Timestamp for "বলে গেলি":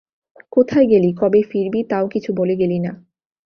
2.33-2.77